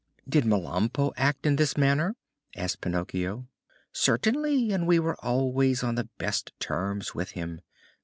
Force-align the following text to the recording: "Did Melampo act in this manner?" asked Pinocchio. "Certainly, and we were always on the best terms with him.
"Did 0.27 0.45
Melampo 0.45 1.13
act 1.15 1.45
in 1.45 1.57
this 1.57 1.77
manner?" 1.77 2.15
asked 2.55 2.81
Pinocchio. 2.81 3.45
"Certainly, 3.91 4.71
and 4.71 4.87
we 4.87 4.97
were 4.97 5.23
always 5.23 5.83
on 5.83 5.93
the 5.93 6.09
best 6.17 6.53
terms 6.59 7.13
with 7.13 7.33
him. 7.37 7.61